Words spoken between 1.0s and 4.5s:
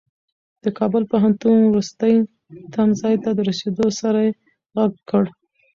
پوهنتون وروستي تمځای ته د رسېدو سره يې